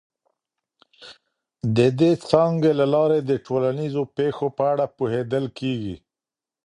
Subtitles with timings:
[1.75, 5.95] د دې څانګې له لاري د ټولنیزو پیښو په اړه پوهیدل کیږي.